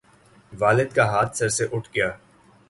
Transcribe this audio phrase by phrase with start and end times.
[0.53, 2.09] والد کا ہاتھ سر سے اٹھ گیا